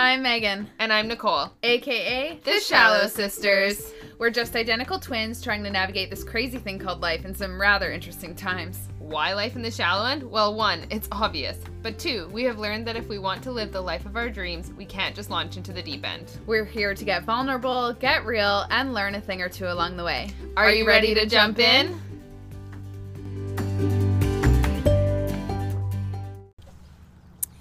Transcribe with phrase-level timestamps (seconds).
[0.00, 1.50] I'm Megan, And I'm Nicole.
[1.64, 3.92] aka The Shallow Sisters.
[4.18, 7.90] We're just identical twins trying to navigate this crazy thing called life in some rather
[7.90, 8.78] interesting times.
[9.00, 10.22] Why life in the shallow end?
[10.22, 11.58] Well, one, it's obvious.
[11.82, 14.28] But two, we have learned that if we want to live the life of our
[14.28, 16.30] dreams, we can't just launch into the deep end.
[16.46, 20.04] We're here to get vulnerable, get real, and learn a thing or two along the
[20.04, 20.30] way.
[20.56, 22.00] Are, you ready, to jump in?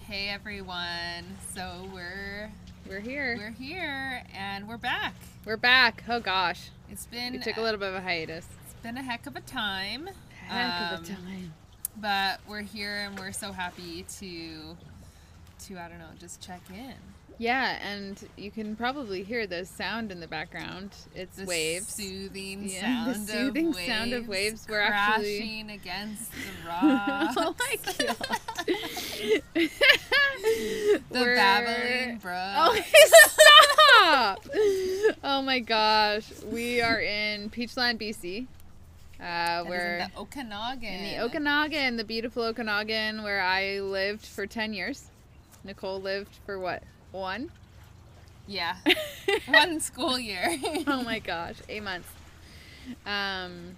[0.08, 1.26] Hey everyone.
[1.54, 2.17] So we're
[2.88, 3.36] We're here.
[3.38, 5.14] we're here and we're back.
[5.46, 6.04] We're back.
[6.08, 8.48] Oh gosh, It's been we took a little bit of a hiatus.
[8.66, 10.10] it's been a heck of a time.
[10.48, 11.54] Heck of a Um, time.
[11.98, 14.78] But we're here and we're so happy to
[15.66, 16.94] to I don't know, just check in.
[17.40, 20.90] Yeah, and you can probably hear the sound in the background.
[21.14, 21.88] It's The waves.
[21.94, 24.66] Soothing Yeah, the sound soothing of waves sound of waves.
[24.68, 27.36] We're crashing actually- against the rocks.
[27.38, 27.76] oh my
[28.08, 28.18] god.
[29.56, 32.34] the We're- babbling brook.
[32.56, 32.82] Oh,
[34.48, 34.48] stop!
[35.24, 36.26] oh my gosh.
[36.52, 38.48] We are in Peachland, BC.
[39.20, 40.84] Uh, we're in the Okanagan.
[40.94, 45.10] in the Okanagan, the beautiful Okanagan, where I lived for 10 years.
[45.64, 46.84] Nicole lived for what?
[47.12, 47.52] One?
[48.48, 48.78] Yeah,
[49.48, 50.58] one school year.
[50.88, 52.08] oh my gosh, eight months.
[53.06, 53.76] Um,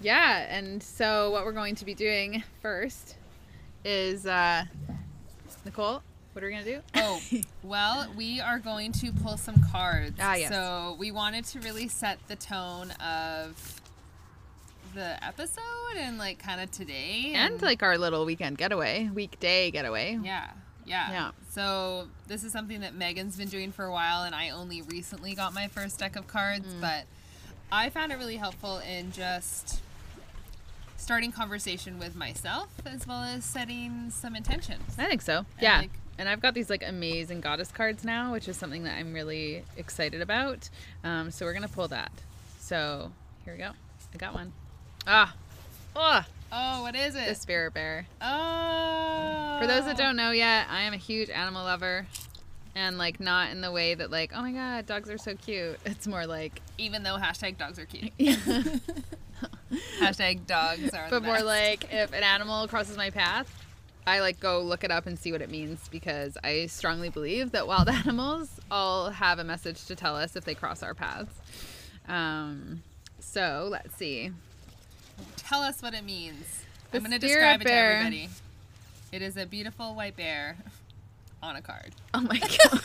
[0.00, 3.16] yeah, and so what we're going to be doing first
[3.84, 4.64] is uh,
[5.64, 6.02] Nicole.
[6.32, 6.80] What are we gonna do?
[6.96, 7.20] Oh,
[7.62, 10.16] well, we are going to pull some cards.
[10.20, 10.50] Ah, yes.
[10.50, 13.80] So we wanted to really set the tone of
[14.94, 15.62] the episode
[15.96, 20.18] and like kind of today and like our little weekend getaway, weekday getaway.
[20.22, 20.50] yeah,
[20.86, 21.10] yeah.
[21.10, 21.30] Yeah.
[21.50, 25.34] So this is something that Megan's been doing for a while, and I only recently
[25.34, 26.80] got my first deck of cards, Mm.
[26.80, 27.04] but
[27.72, 29.80] I found it really helpful in just
[30.96, 34.82] starting conversation with myself as well as setting some intentions.
[34.98, 35.44] I think so.
[35.60, 35.80] Yeah.
[35.80, 39.12] like- and I've got these like amazing goddess cards now, which is something that I'm
[39.12, 40.70] really excited about.
[41.04, 42.10] Um, so we're gonna pull that.
[42.58, 43.12] So
[43.44, 43.72] here we go.
[44.14, 44.52] I got one.
[45.06, 45.34] Ah,
[45.94, 47.28] oh, Oh, what is it?
[47.28, 48.06] the spirit bear.
[48.20, 49.58] Oh.
[49.60, 52.06] For those that don't know yet, I am a huge animal lover.
[52.74, 55.78] And like not in the way that like, oh my god, dogs are so cute.
[55.86, 58.12] It's more like even though hashtag dogs are cute.
[58.18, 58.36] Yeah.
[59.98, 61.08] hashtag dogs are.
[61.08, 63.50] but more like if an animal crosses my path,
[64.06, 67.52] I like go look it up and see what it means because I strongly believe
[67.52, 71.34] that wild animals all have a message to tell us if they cross our paths.
[72.06, 72.82] Um,
[73.18, 74.30] so let's see.
[75.36, 76.64] Tell us what it means.
[76.90, 77.90] The I'm going to describe bear.
[77.90, 78.28] it to everybody.
[79.12, 80.56] It is a beautiful white bear
[81.42, 81.92] on a card.
[82.14, 82.38] Oh my
[82.70, 82.80] god.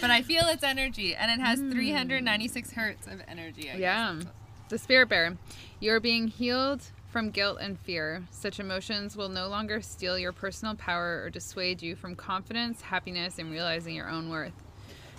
[0.00, 1.72] But I feel its energy, and it has hmm.
[1.72, 3.70] 396 hertz of energy.
[3.70, 3.80] I guess.
[3.80, 4.20] Yeah.
[4.68, 5.36] The spirit bear.
[5.80, 8.24] You're being healed from guilt and fear.
[8.30, 13.38] Such emotions will no longer steal your personal power or dissuade you from confidence, happiness,
[13.38, 14.63] and realizing your own worth.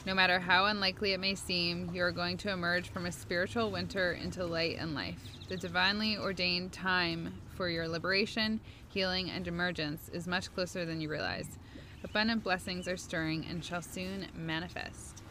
[0.06, 3.72] No matter how unlikely it may seem, you are going to emerge from a spiritual
[3.72, 5.18] winter into light and life.
[5.50, 11.10] The divinely ordained time for your liberation, healing, and emergence is much closer than you
[11.10, 11.58] realize.
[12.04, 15.24] Abundant blessings are stirring and shall soon manifest.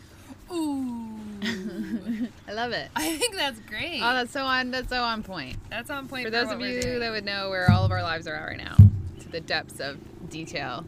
[0.53, 1.21] Ooh.
[2.49, 2.89] I love it.
[2.97, 4.01] I think that's great.
[4.03, 4.73] Oh, that's so on.
[4.73, 5.57] That's so on point.
[5.71, 8.03] that's on point For for, those of you that would know where all of our
[8.03, 8.77] lives are at right now,
[9.21, 9.99] to the depths of
[10.29, 10.85] detail,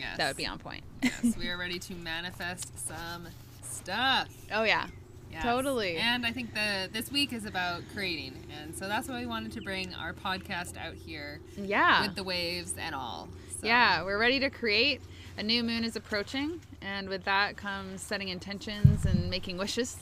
[0.00, 0.16] yes.
[0.18, 0.82] that would be on point.
[1.02, 3.28] yes, we are ready to manifest some
[3.62, 4.28] stuff.
[4.52, 4.86] Oh yeah,
[5.32, 5.44] Yes.
[5.44, 5.96] Totally.
[5.96, 9.52] And I think the this week is about creating, and so that's why we wanted
[9.52, 13.28] to bring our podcast out here yeah, with the waves and all.
[13.60, 14.02] So, yeah.
[14.02, 15.00] We're ready to create.
[15.38, 19.96] A new moon is approaching, and with that comes setting intentions and making wishes.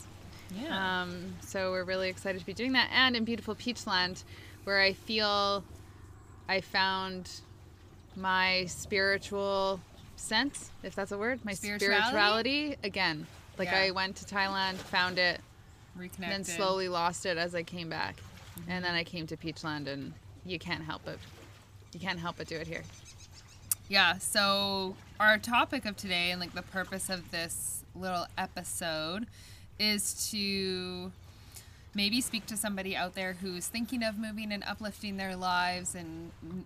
[0.53, 1.03] Yeah.
[1.03, 4.23] Um, so we're really excited to be doing that, and in beautiful Peachland,
[4.63, 5.63] where I feel
[6.47, 7.29] I found
[8.15, 9.79] my spiritual
[10.19, 12.01] sense, if that's a word, my Spirituality?
[12.05, 13.27] spirituality again.
[13.57, 13.79] Like Yeah.
[13.79, 15.41] I went to Thailand, found it,
[15.95, 16.31] Reconnected.
[16.31, 18.15] then slowly lost it as I came back,
[18.67, 20.13] and then I came to Peachland, and
[20.45, 21.19] you can't help it.
[21.93, 22.83] You can't help but do it here.
[23.89, 24.17] Yeah.
[24.19, 29.25] So our topic of today and like the purpose of this little episode
[29.79, 31.11] is to
[31.95, 36.31] maybe speak to somebody out there who's thinking of moving and uplifting their lives and
[36.45, 36.61] mm,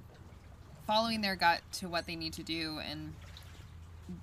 [0.85, 3.13] following their gut to what they need to do and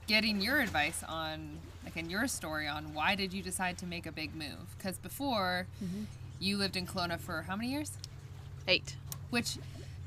[0.07, 4.07] getting your advice on like in your story on why did you decide to make
[4.07, 4.77] a big move?
[4.77, 5.67] Because before
[6.39, 7.93] you lived in Kelowna for how many years?
[8.69, 8.97] Eight.
[9.31, 9.57] which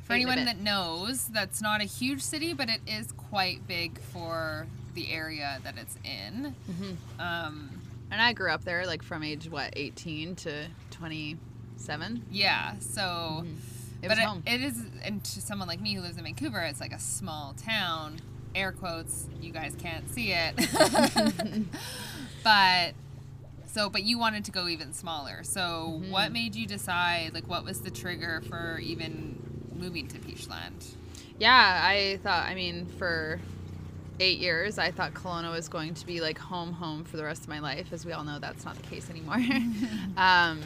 [0.04, 4.00] for Eight anyone that knows that's not a huge city but it is quite big
[4.00, 6.56] for the area that it's in.
[6.70, 7.20] Mm-hmm.
[7.22, 7.70] um,
[8.12, 12.26] And I grew up there, like from age what, 18 to 27.
[12.32, 13.44] yeah so
[14.04, 16.80] It but it, it is and to someone like me who lives in vancouver it's
[16.80, 18.20] like a small town
[18.56, 19.28] air quotes.
[19.42, 20.56] You guys can't see it.
[22.44, 22.94] but
[23.68, 25.44] so, but you wanted to go even smaller.
[25.44, 25.60] So,
[26.00, 26.12] Mm-hmm.
[26.12, 27.32] what made you decide?
[27.34, 30.96] Like, what was the trigger for even moving to Peachland?
[31.40, 33.40] Yeah, I thought, I mean, for
[34.20, 37.42] eight years, I thought Kelowna was going to be like home, home for the rest
[37.44, 37.92] of my life.
[37.92, 39.40] As we all know, that's not the case anymore.
[40.18, 40.62] um,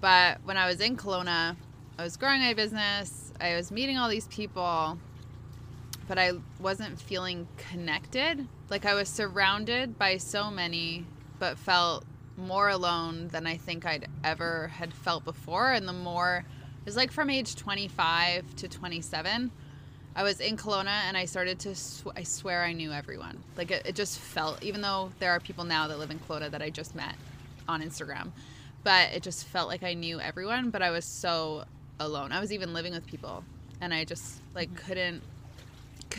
[0.00, 1.56] but when I was in Kelowna,
[1.98, 4.98] I was growing my business, I was meeting all these people,
[6.08, 8.46] but I wasn't feeling connected.
[8.70, 11.04] Like I was surrounded by so many,
[11.38, 12.04] but felt
[12.36, 15.72] more alone than I think I'd ever had felt before.
[15.72, 16.44] And the more,
[16.80, 19.50] it was like from age 25 to 27.
[20.14, 23.42] I was in Kelowna and I started to, sw- I swear I knew everyone.
[23.56, 26.50] Like it, it just felt, even though there are people now that live in Kelowna
[26.50, 27.16] that I just met
[27.68, 28.30] on Instagram,
[28.82, 31.64] but it just felt like I knew everyone, but I was so
[31.98, 32.32] alone.
[32.32, 33.44] I was even living with people
[33.80, 34.86] and I just like mm-hmm.
[34.86, 35.22] couldn't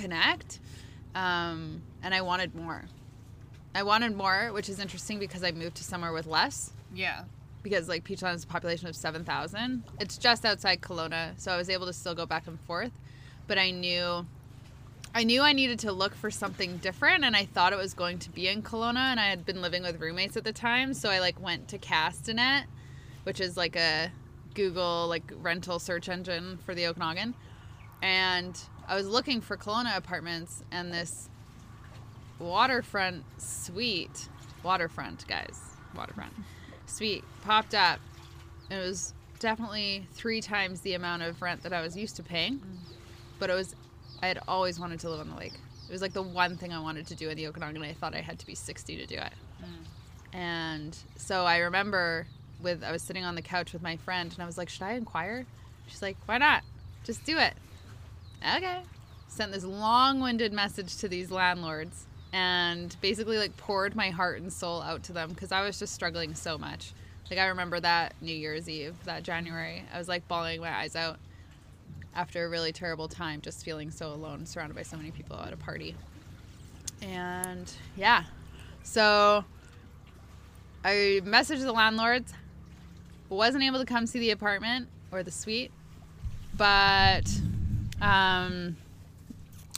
[0.02, 0.60] connect.
[1.16, 2.84] Um, and I wanted more.
[3.76, 7.24] I wanted more, which is interesting because I moved to somewhere with less Yeah.
[7.64, 9.84] because like Peachland has a population of 7,000.
[10.00, 12.92] It's just outside Kelowna, so I was able to still go back and forth.
[13.48, 14.26] But I knew
[15.16, 18.20] I knew I needed to look for something different and I thought it was going
[18.20, 21.10] to be in Kelowna and I had been living with roommates at the time, so
[21.10, 22.66] I like went to Castanet,
[23.24, 24.12] which is like a
[24.54, 27.34] Google like rental search engine for the Okanagan.
[28.02, 31.30] And I was looking for Kelowna apartments and this
[32.40, 34.30] waterfront suite,
[34.64, 35.60] waterfront guys,
[35.96, 36.34] waterfront
[36.86, 38.00] suite popped up.
[38.70, 42.60] It was definitely three times the amount of rent that I was used to paying,
[42.60, 42.78] mm.
[43.40, 43.76] but it was
[44.22, 45.54] I had always wanted to live on the lake.
[45.88, 47.84] It was like the one thing I wanted to do in the Okanagan.
[47.84, 49.34] I thought I had to be 60 to do it.
[49.62, 50.38] Mm.
[50.38, 52.28] And so I remember
[52.62, 54.84] with I was sitting on the couch with my friend and I was like, "Should
[54.84, 55.46] I inquire?"
[55.88, 56.64] She's like, "Why not?
[57.04, 57.54] Just do it."
[58.42, 58.80] Okay.
[59.28, 64.82] Sent this long-winded message to these landlords and basically like poured my heart and soul
[64.82, 66.94] out to them because I was just struggling so much.
[67.30, 70.96] Like I remember that New Year's Eve, that January, I was like bawling my eyes
[70.96, 71.20] out
[72.16, 75.54] after a really terrible time, just feeling so alone, surrounded by so many people at
[75.54, 75.96] a party.
[77.02, 78.24] And yeah,
[78.84, 79.46] so
[80.84, 82.34] I messaged the landlords,
[83.30, 85.72] wasn't able to come see the apartment or the suite,
[86.56, 87.30] but
[88.02, 88.78] um,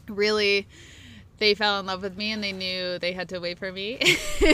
[0.07, 0.67] really
[1.37, 3.97] they fell in love with me and they knew they had to wait for me.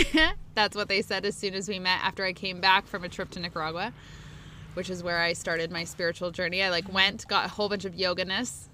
[0.55, 3.09] That's what they said as soon as we met after I came back from a
[3.09, 3.91] trip to Nicaragua,
[4.75, 6.61] which is where I started my spiritual journey.
[6.61, 8.65] I like went, got a whole bunch of yoganess,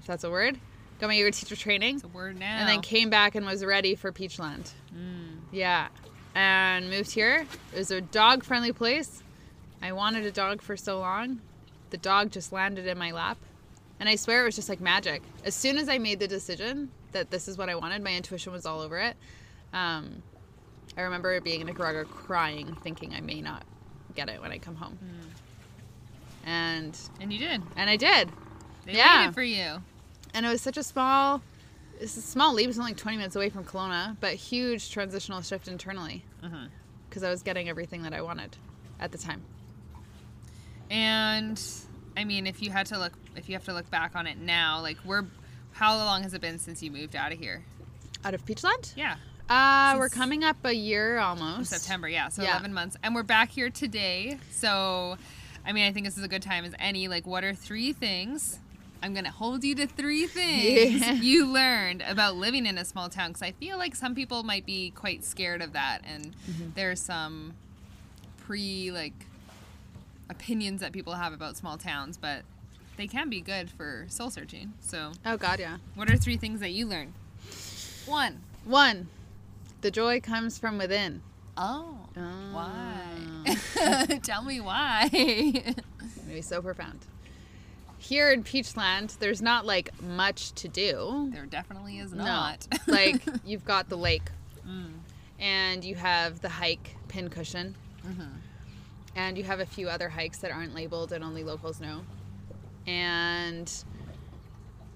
[0.00, 0.58] if that's a word,
[1.00, 2.58] got my yoga teacher training, It's a word now.
[2.58, 4.72] and then came back and was ready for Peachland.
[5.52, 5.86] Yeah.
[6.34, 7.46] And moved here.
[7.74, 9.22] It was a dog friendly place.
[9.82, 11.40] I wanted a dog for so long.
[11.90, 13.36] The dog just landed in my lap.
[14.02, 15.22] And I swear it was just like magic.
[15.44, 18.52] As soon as I made the decision that this is what I wanted, my intuition
[18.52, 19.16] was all over it.
[19.72, 20.24] Um,
[20.96, 23.62] I remember being in Nicaragua crying, thinking I may not
[24.16, 24.98] get it when I come home.
[26.44, 27.62] And and you did.
[27.76, 28.28] and I did.
[28.86, 29.30] They Yeah.
[29.30, 29.80] for you.
[30.34, 31.40] and it was such a small
[32.00, 35.42] it's a small leap it's only like 20 minutes away from Kelowna but huge transitional
[35.42, 36.24] shift internally
[37.08, 38.56] because I was getting everything that I wanted
[38.98, 39.42] at the time
[40.90, 41.62] And
[42.16, 44.38] I mean, if you had to look, if you have to look back on it
[44.38, 45.24] now, like we're,
[45.72, 47.62] how long has it been since you moved out of here?
[48.24, 49.16] out of Peachland Yeah,
[49.50, 52.08] uh we're coming up a year almost September.
[52.08, 52.52] Yeah, so Yeah.
[52.52, 54.38] 11 months, and we're back here today.
[54.52, 55.16] So,
[55.66, 57.08] I mean, I think this is a good time as any.
[57.08, 58.60] Like, what are three things?
[59.02, 61.12] I'm gonna hold you to three things Yeah.
[61.20, 64.64] you learned about living in a small town because I feel like some people might
[64.64, 66.68] be quite scared of that, and Mm-hmm.
[66.76, 67.54] there's some
[68.46, 69.26] pre like
[70.30, 72.42] opinions that people have about small towns, but
[72.96, 74.72] they can be good for soul searching.
[74.80, 77.12] So, oh god yeah what are three things that you learned?
[78.06, 78.40] One.
[78.64, 79.08] one
[79.80, 81.22] the joy comes from within
[81.56, 81.98] Oh.
[82.16, 82.52] Oh.
[82.52, 84.16] Why?
[84.22, 85.08] Tell me why.
[86.26, 87.00] maybe so profound
[87.98, 92.24] here in Peachland there's not like much to do there definitely is No.
[92.24, 92.66] not.
[92.86, 94.28] like you've got the lake
[94.68, 94.92] Mm.
[95.40, 97.74] and you have the hike pincushion
[98.06, 98.28] Mhm.
[99.16, 102.02] and you have a few other hikes that aren't labeled and only locals know
[102.86, 103.72] and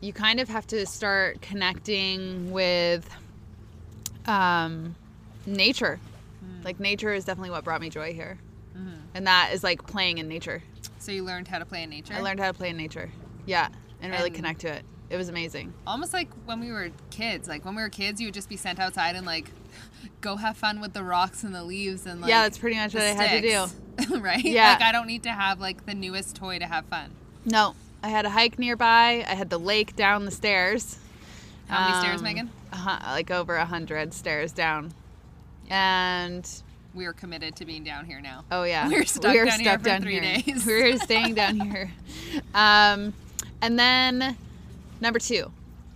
[0.00, 3.08] you kind of have to start connecting with
[4.26, 4.94] um,
[5.46, 6.00] nature
[6.64, 8.38] like nature is definitely what brought me joy here
[8.76, 8.98] Mhm.
[9.14, 10.62] and that is like playing in nature
[10.98, 12.14] So you learned how to play in nature.
[12.14, 13.10] i learned how to play in nature
[13.46, 13.68] yeah
[14.02, 17.46] and really connect to it it was amazing almost like when we were kids.
[17.46, 19.48] Like when we were kids, you would just be sent outside and like
[20.20, 22.92] go have fun with the rocks and the leaves and like yeah that's pretty much
[22.92, 24.44] what i had to do right?
[24.44, 24.72] Yeah.
[24.72, 27.12] Like I don't need to have like the newest toy to have fun.
[27.46, 29.24] No, I had a hike nearby.
[29.26, 30.98] I had the lake down the stairs.
[31.68, 32.50] How many stairs, Um, Megan?
[32.72, 34.92] a hu- like over a hundred stairs down,
[35.70, 36.48] and
[36.94, 38.44] We are committed to being down here now.
[38.50, 40.42] oh yeah, We're stuck we down here stuck for down three here.
[40.42, 40.64] days.
[40.66, 41.90] We're staying down here.
[42.54, 43.12] Um,
[43.62, 44.36] and then
[45.00, 45.52] number two,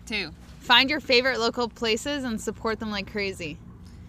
[0.06, 0.32] Two.
[0.60, 3.56] find your favorite local places and support them like crazy.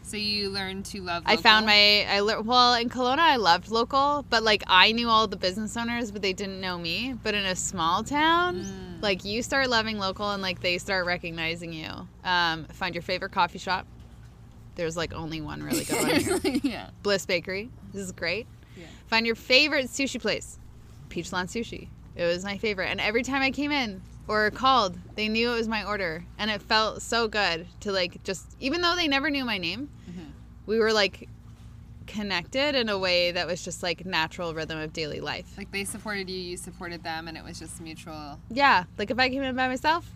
[0.03, 1.23] So you learn to love.
[1.25, 5.07] I found my I lear- well in Kelowna I loved local, but like I knew
[5.07, 7.15] all the business owners, but they didn't know me.
[7.23, 9.01] But in a small town, Mm.
[9.01, 11.89] like you start loving local and like they start recognizing you.
[12.25, 13.85] Um, find your favorite coffee shop.
[14.75, 16.59] There's like only one really good one here.
[16.63, 16.89] yeah.
[17.03, 17.69] Bliss Bakery.
[17.93, 18.47] This is great.
[18.75, 18.85] Yeah.
[19.07, 20.57] Find your favorite sushi place.
[21.09, 21.87] Peachland Sushi.
[22.15, 22.87] It was my favorite.
[22.87, 26.23] And every time I came in or called, they knew it was my order.
[26.37, 29.89] And it felt so good to like just, even though they never knew my name,
[30.09, 30.31] Mhm.
[30.65, 31.27] we were like
[32.07, 35.53] connected in a way that was just like natural rhythm of daily life.
[35.57, 38.39] Like they supported you, you supported them, and it was just mutual.
[38.49, 38.85] Yeah.
[38.97, 40.09] Like if I came in by myself,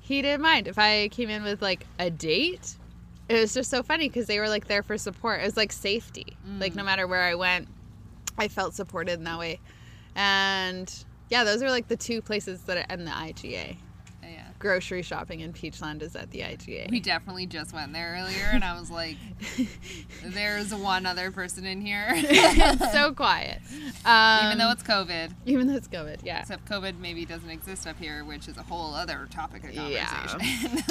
[0.00, 0.68] he didn't mind.
[0.68, 2.76] If I came in with like a date,
[3.28, 5.40] it was just so funny because they were like there for support.
[5.40, 6.36] It was like safety.
[6.60, 7.66] Like no matter where I went,
[8.38, 9.58] I felt supported in that way.
[10.14, 10.92] And
[11.30, 13.76] yeah, those are like the two places that are in the IGA.
[14.22, 14.42] Yeah.
[14.58, 16.90] Grocery shopping in Peachland is at the IGA.
[16.90, 19.16] We definitely just went there earlier, and I was like,
[20.24, 23.60] "There's one other person in here." it's so quiet.
[24.04, 26.40] Um, Even though it's COVID, even though it's COVID, yeah.
[26.40, 30.06] except COVID maybe doesn't exist up here, which is a whole other topic of Yeah.
[30.06, 30.82] conversation.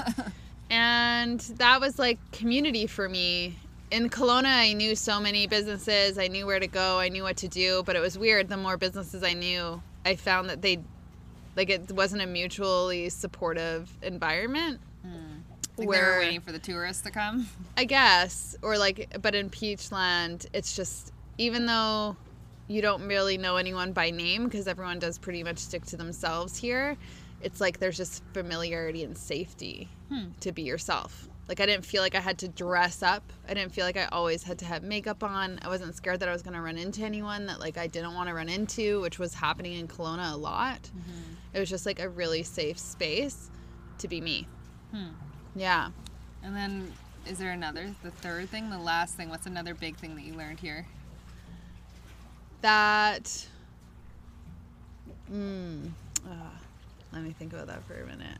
[0.69, 3.55] and that was like community for me
[3.91, 6.17] in Kelowna, I knew so many businesses.
[6.17, 6.97] I knew where to go.
[6.99, 7.83] I knew what to do.
[7.85, 8.49] But it was weird.
[8.49, 10.79] The more businesses I knew, I found that they,
[11.55, 14.79] like, it wasn't a mutually supportive environment.
[15.03, 15.09] like
[15.77, 17.47] they were waiting for the tourists to come.
[17.75, 22.15] I guess, or like, but in Peachland, it's just even though
[22.67, 26.55] you don't really know anyone by name because everyone does pretty much stick to themselves
[26.57, 26.95] here.
[27.41, 30.29] It's like there's just familiarity and safety Hmm.
[30.39, 31.27] to be yourself.
[31.47, 33.23] Like I didn't feel like I had to dress up.
[33.47, 35.59] I didn't feel like I always had to have makeup on.
[35.61, 38.13] I wasn't scared that I was going to run into anyone that like I didn't
[38.13, 40.89] want to run into, which was happening in Kelowna a lot.
[41.53, 43.51] It was just like a really safe space
[43.99, 44.47] to be me.
[44.91, 45.09] Hmm.
[45.55, 45.89] Yeah.
[46.43, 46.91] And then,
[47.27, 49.29] is there another, the third thing, the last thing?
[49.29, 50.85] What's another big thing that you learned here?
[52.65, 53.47] that
[55.31, 55.87] mm,
[56.25, 56.31] uh,
[57.13, 58.39] let me think about that for a minute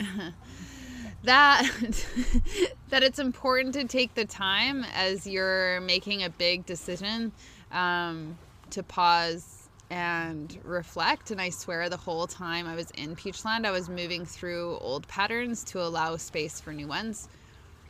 [1.24, 1.66] That
[2.90, 7.32] that it's important to take the time as you're making a big decision
[7.72, 8.36] um,
[8.70, 11.30] to pause and reflect.
[11.30, 15.06] And i swear the whole time i was in peachland i was moving through old
[15.08, 17.28] patterns to allow space for new ones.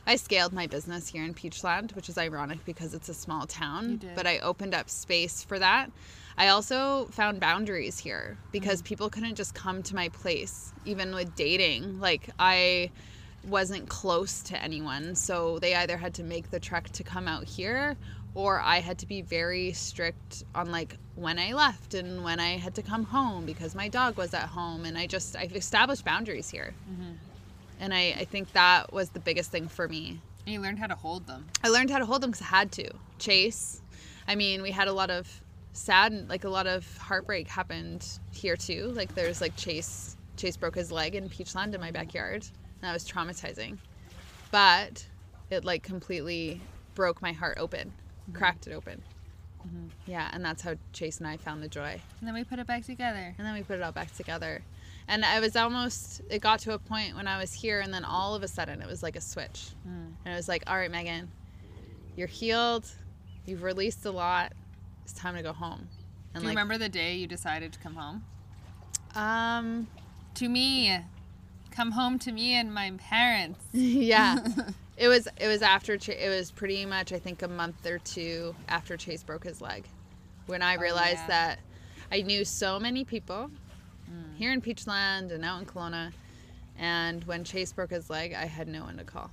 [0.07, 3.99] I scaled my business here in Peachland, which is ironic because it's a small town,
[4.15, 5.89] but I opened up space for that.
[6.37, 8.85] I also found boundaries here because Mm.
[8.85, 11.99] people couldn't just come to my place, even with dating.
[11.99, 12.91] Like, I
[13.45, 17.45] wasn't close to anyone, so they either had to make the trek to come out
[17.45, 17.95] here
[18.33, 22.57] or I had to be very strict on like when I left and when I
[22.57, 26.03] had to come home because my dog was at home and I just I've established
[26.03, 26.73] boundaries here.
[27.79, 30.19] And I, I think that was the biggest thing for me.
[30.45, 31.45] And you learned how to hold them.
[31.63, 32.89] I learned how to hold them because I had to.
[33.19, 33.81] Chase.
[34.27, 35.41] I mean, we had a lot of
[35.75, 38.91] sad, like a lot of heartbreak happened here too.
[38.95, 40.17] Like there's like Chase.
[40.37, 43.77] Chase broke his leg in Peachland in my backyard, and that was traumatizing.
[44.51, 45.05] But
[45.49, 46.61] it like completely
[46.93, 48.37] broke my heart open, mm-hmm.
[48.37, 49.01] cracked it open.
[49.65, 49.87] Mm-hmm.
[50.07, 51.99] Yeah, and that's how Chase and I found the joy.
[52.19, 53.33] And then we put it back together.
[53.37, 54.61] And then we put it all back together.
[55.07, 58.03] And I was almost, it got to a point when I was here, and then
[58.03, 59.67] all of a sudden it was like a switch.
[59.87, 60.13] Mm.
[60.25, 61.29] And it was like, all right, Megan,
[62.15, 62.89] you're healed.
[63.45, 64.53] You've released a lot.
[65.05, 65.87] It's time to go home.
[66.33, 68.23] And Do you like, remember the day you decided to come home?
[69.15, 69.87] um,
[70.33, 70.99] To me.
[71.71, 73.63] Come home to me and my parents.
[73.71, 74.39] yeah.
[74.97, 77.99] it was, it was after, Ch- it was pretty much, I think, a month or
[77.99, 79.85] two after Chase broke his leg
[80.47, 81.27] when I realized yeah.
[81.27, 81.59] that
[82.11, 83.51] I knew so many people
[84.37, 86.13] here in Peachland and out in Kelowna.
[86.79, 89.29] And when Chase broke his leg, I had no one to call.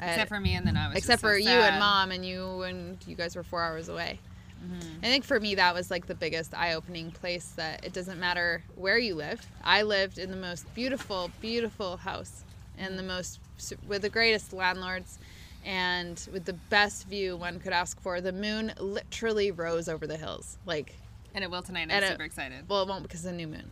[0.00, 1.78] I had- Except for me, and then I was except just so for you and
[1.78, 4.18] mom and you and you guys were four hours away
[4.62, 5.04] Mm-hmm.
[5.04, 8.62] i think for me that was like the biggest eye-opening place that it doesn't matter
[8.74, 12.42] where you live i lived in the most beautiful beautiful house
[12.76, 13.38] and the most
[13.86, 15.18] with the greatest landlords
[15.64, 20.16] and with the best view one could ask for the moon literally rose over the
[20.16, 20.94] hills like
[21.34, 21.88] And it will tonight.
[21.90, 22.64] I'm it- super excited.
[22.68, 23.70] well it won't because of the new moon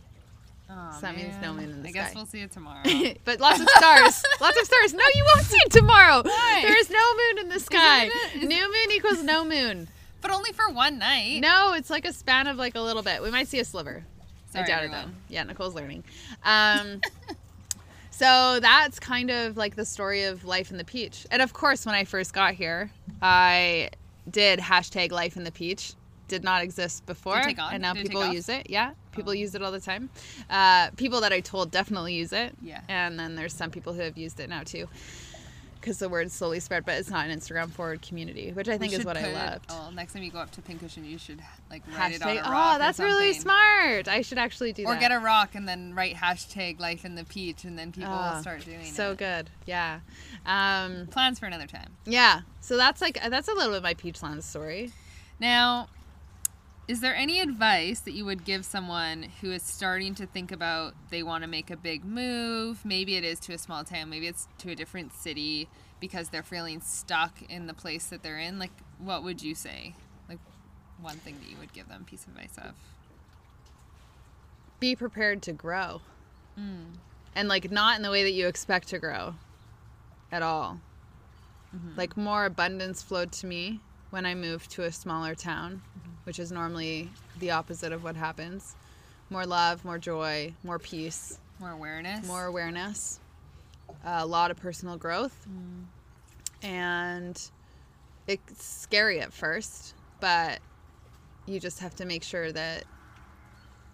[0.69, 2.83] Oh, so that means no moon in the I guess we'll see it tomorrow.
[3.23, 6.59] but lots of stars lots of stars no you won't see it tomorrow Why?
[6.61, 8.43] there is no moon in the sky it?
[8.43, 9.87] New moon equals no moon
[10.21, 11.39] but only for one night.
[11.41, 13.21] No, it's like a span of like a little bit.
[13.21, 14.03] We might see a sliver.
[14.51, 14.99] Sorry, I doubt everyone.
[14.99, 15.11] it though.
[15.29, 16.03] Yeah, Nicole's learning.
[16.43, 17.01] Um,
[18.09, 21.27] So that's kind of like the story of life in the peach.
[21.29, 22.89] And of course, when I first got here,
[23.21, 23.91] I
[24.31, 25.93] did hashtag life in the peach.
[26.27, 28.33] Did not exist before, and now Did it people off?
[28.33, 28.71] use it.
[28.71, 29.35] Yeah, people Oh.
[29.35, 30.09] use it all the time.
[30.49, 32.55] Uh, people that I told definitely use it.
[32.61, 32.81] Yeah.
[32.89, 34.89] And then there's some people who have used it now too,
[35.79, 36.85] because the word slowly spread.
[36.85, 39.65] But it's not an Instagram forward community, which I think is what I put- loved.
[39.69, 42.41] Oh, next time you go up to Pincushion, you should like write it on a
[42.41, 42.75] rock.
[42.75, 44.07] Oh, that's really smart.
[44.07, 44.97] I should actually do Or that.
[44.97, 48.11] Or get a rock and then write hashtag life in the peach, and then people
[48.13, 48.95] Ah, will start doing so it.
[48.95, 49.49] So good.
[49.65, 49.99] Yeah.
[50.45, 51.89] Um, Plans for another time.
[52.05, 52.41] yeah.
[52.61, 54.91] So that's like that's a little bit of my Peachland story.
[55.39, 55.87] Now,
[56.87, 60.93] is there any advice that you would give someone who is starting to think about
[61.09, 62.85] they want to make a big move?
[62.85, 65.67] Maybe it is to a small town, maybe it's to a different city
[65.99, 68.57] because they're feeling stuck in the place that they're in.
[68.59, 69.95] Like, what would you say?
[70.29, 70.39] Like,
[71.01, 72.73] one thing that you would give them piece of advice of?
[74.79, 76.01] Be prepared to grow,
[76.57, 76.93] Mm.
[77.35, 79.35] and like not in the way that you expect to grow,
[80.31, 80.79] at all.
[81.95, 83.81] Like more abundance flowed to me
[84.17, 86.09] when I moved to a smaller town, mm-hmm.
[86.23, 88.75] which is normally the opposite of what happens.
[89.29, 91.37] More love, more joy, more peace.
[91.59, 92.25] More awareness?
[92.25, 93.19] more awareness,
[94.03, 95.85] a lot of personal growth, mm.
[96.67, 97.39] and
[98.25, 100.61] it's scary at first, but
[101.45, 102.85] you just have to make sure that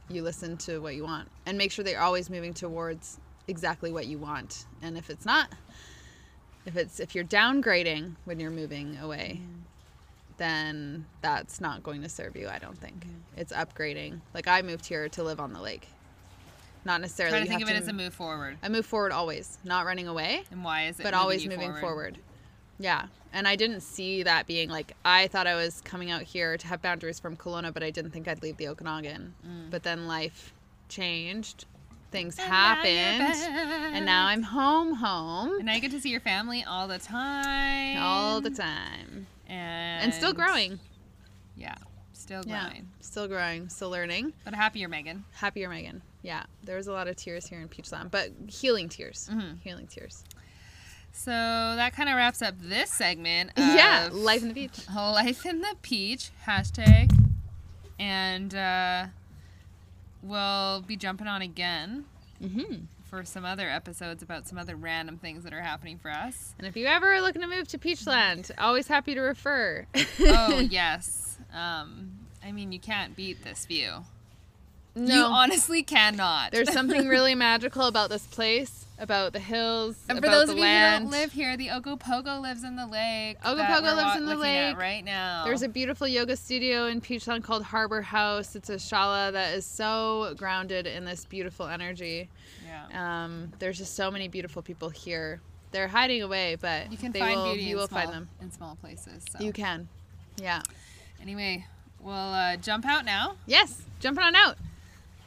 [0.10, 4.08] you listen to what you want and make sure they're always moving towards exactly what
[4.08, 4.68] you want.
[4.82, 5.50] And if it's not,
[6.66, 9.64] if it's if you're downgrading when you're moving away, mm.
[10.38, 12.48] Then that's not going to serve you.
[12.48, 13.06] I don't think
[13.38, 14.20] it's upgrading.
[14.34, 15.88] Like I moved here to live on the lake,
[16.86, 17.32] not necessarily.
[17.32, 18.58] Try to think of have it as a move forward.
[18.62, 21.04] I move forward always, not running away, And why is it?
[21.04, 22.18] but always moving forward.
[22.80, 23.06] Yeah.
[23.32, 26.68] And I didn't see that being like, I thought I was coming out here to
[26.68, 29.34] have boundaries from Kelowna, but I didn't think I'd leave the Okanagan.
[29.48, 29.72] Mm.
[29.72, 30.54] But then life
[30.90, 31.66] changed,
[32.14, 36.22] things And now happened, and now I'm home, home And I get to see your
[36.22, 37.98] family all the time.
[38.02, 39.28] all the time.
[39.48, 40.80] And, And still growing.
[41.58, 41.76] Yeah,
[42.14, 42.68] still Yeah.
[42.70, 42.90] growing.
[43.02, 44.32] Still growing, still learning.
[44.46, 45.26] But happier, Megan.
[45.34, 46.02] Happier Megan.
[46.22, 46.44] Yeah.
[46.64, 49.30] There was a lot of tears here in Peachland, but healing tears.
[49.32, 49.60] Mhm.
[49.62, 50.24] Healing tears.
[51.12, 53.52] So that kind of wraps up this segment.
[53.58, 54.10] yeah.
[54.12, 54.88] Life in the beach.
[54.96, 57.12] Life in the Peach hashtag.
[58.00, 59.08] And uh,
[60.24, 62.06] we'll be jumping on again
[62.44, 62.86] Mm-hmm.
[63.10, 66.54] for some other episodes about some other random things that are happening for us.
[66.58, 69.86] And if you ever are looking to move to Peachland, always happy to refer.
[70.20, 71.38] oh, yes.
[71.54, 72.12] Um,
[72.44, 74.04] I mean, you can't beat this view.
[74.96, 75.28] You no.
[75.28, 76.52] honestly cannot.
[76.52, 80.52] There's something really magical about this place, about the hills, And for about those the
[80.54, 81.06] of you land.
[81.06, 83.40] who don't live here, the Ogopogo lives in the lake.
[83.42, 84.78] Ogopogo lives in the lake.
[84.78, 85.44] right now.
[85.46, 88.56] There's a beautiful yoga studio in Peachland called Harbor House.
[88.56, 92.30] It's a shala that is so grounded in this beautiful energy.
[92.66, 93.24] yeah.
[93.26, 95.42] Um, there's just so many beautiful people here.
[95.72, 98.30] They're hiding away, but You can find will, beauty you will small, find them.
[98.42, 99.26] in small places.
[99.32, 99.44] So.
[99.44, 99.90] You can.
[100.38, 100.62] Yeah.
[101.20, 101.66] Anyway,
[102.00, 103.36] we'll uh, jump out now.
[103.48, 103.82] Yes.
[104.00, 104.58] Jumping on out.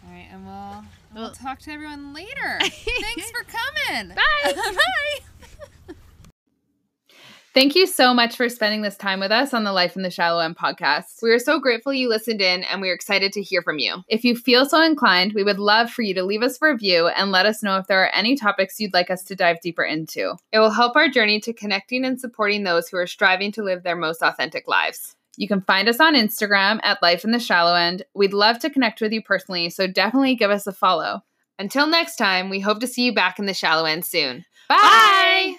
[0.06, 0.84] All right, and we'll
[1.16, 2.58] Well- talk to everyone later.
[2.60, 4.14] Thanks for coming.
[4.14, 4.52] Bye.
[4.54, 5.94] Bye.
[7.54, 10.10] Thank you so much for spending this time with us on the Life in the
[10.10, 11.22] Shallow End podcast.
[11.22, 14.04] We are so grateful you listened in and we are excited to hear from you.
[14.08, 17.08] If you feel so inclined, we would love for you to leave us a review
[17.08, 19.84] and let us know if there are any topics you'd like us to dive deeper
[19.84, 20.34] into.
[20.52, 23.84] It will help our journey to connecting and supporting those who are striving to live
[23.84, 25.16] their most authentic lives.
[25.36, 28.02] You can find us on Instagram at Life in the Shallow End.
[28.14, 31.22] We'd love to connect with you personally, so definitely give us a follow.
[31.58, 34.44] Until next time, we hope to see you back in the shallow end soon.
[34.68, 34.76] Bye.
[34.76, 35.56] Bye.